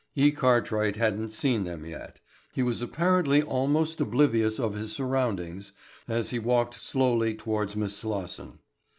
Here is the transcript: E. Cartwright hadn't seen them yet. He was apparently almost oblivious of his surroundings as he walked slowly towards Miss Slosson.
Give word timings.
E. 0.15 0.31
Cartwright 0.31 0.95
hadn't 0.97 1.29
seen 1.31 1.63
them 1.63 1.85
yet. 1.85 2.21
He 2.53 2.63
was 2.63 2.81
apparently 2.81 3.43
almost 3.43 4.01
oblivious 4.01 4.59
of 4.59 4.73
his 4.73 4.91
surroundings 4.91 5.73
as 6.07 6.31
he 6.31 6.39
walked 6.39 6.73
slowly 6.73 7.35
towards 7.35 7.75
Miss 7.75 7.95
Slosson. 7.97 8.57